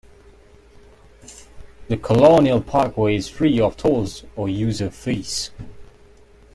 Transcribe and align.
The 1.87 1.95
Colonial 1.95 2.59
Parkway 2.59 3.15
is 3.17 3.29
free 3.29 3.59
of 3.59 3.77
tolls 3.77 4.23
or 4.35 4.49
user 4.49 4.89
fees. 4.89 5.51